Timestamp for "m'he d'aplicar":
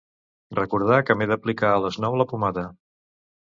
1.19-1.71